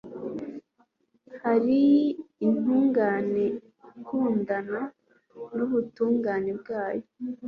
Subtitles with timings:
[1.41, 1.81] hari
[2.45, 3.45] intungane
[3.99, 4.81] ikindukana
[5.55, 7.05] n'ubutungane bwayo